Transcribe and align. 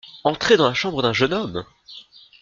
Entrer 0.23 0.57
dans 0.57 0.67
la 0.67 0.73
chambre 0.73 1.03
d’un 1.03 1.13
jeune 1.13 1.31
homme! 1.31 1.63